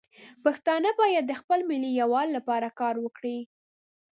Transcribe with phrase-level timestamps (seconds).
[0.43, 3.37] پښتانه باید د خپل ملي یووالي لپاره کار وکړي.